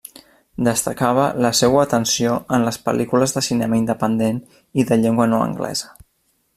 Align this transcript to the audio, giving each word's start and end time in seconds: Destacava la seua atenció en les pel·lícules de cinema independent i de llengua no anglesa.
Destacava 0.67 1.25
la 1.45 1.51
seua 1.59 1.83
atenció 1.87 2.33
en 2.57 2.65
les 2.69 2.81
pel·lícules 2.87 3.37
de 3.37 3.45
cinema 3.51 3.79
independent 3.83 4.43
i 4.85 4.91
de 4.93 4.99
llengua 5.05 5.33
no 5.35 5.45
anglesa. 5.51 5.97